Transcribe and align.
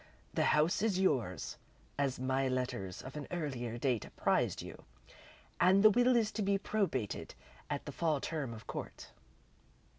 The 0.33 0.45
house 0.45 0.81
is 0.81 0.97
yours, 0.99 1.57
as 1.99 2.19
my 2.19 2.47
letters 2.47 3.03
of 3.03 3.15
an 3.15 3.27
earlier 3.29 3.77
date 3.77 4.03
apprised 4.03 4.59
you, 4.63 4.85
and 5.59 5.83
the 5.83 5.91
will 5.91 6.15
is 6.15 6.31
to 6.31 6.41
be 6.41 6.57
probated 6.57 7.35
at 7.69 7.85
the 7.85 7.91
Fall 7.91 8.19
term 8.19 8.51
of 8.51 8.65
court. 8.65 9.11